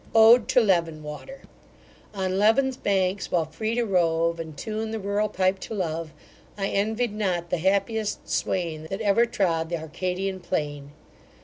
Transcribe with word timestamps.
ODE 0.15 0.47
TO 0.47 0.61
LEVEN 0.61 1.03
WATER 1.03 1.41
On 2.15 2.39
Leven's 2.39 2.75
banks, 2.75 3.29
while 3.29 3.45
free 3.45 3.75
to 3.75 3.83
rove, 3.85 4.39
And 4.39 4.57
tune 4.57 4.89
the 4.89 4.99
rural 4.99 5.29
pipe 5.29 5.59
to 5.59 5.75
love; 5.75 6.11
I 6.57 6.69
envied 6.69 7.13
not 7.13 7.51
the 7.51 7.59
happiest 7.59 8.27
swain 8.27 8.87
That 8.89 9.01
ever 9.01 9.27
trod 9.27 9.69
th' 9.69 9.73
Arcadian 9.75 10.39
plain. 10.39 10.93